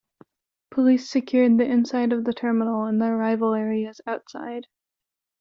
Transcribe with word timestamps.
Police 0.71 1.07
secured 1.11 1.59
the 1.59 1.65
inside 1.71 2.11
of 2.11 2.23
the 2.23 2.33
terminal 2.33 2.85
and 2.85 2.99
the 2.99 3.05
arrival 3.05 3.53
areas 3.53 4.01
outside. 4.07 4.65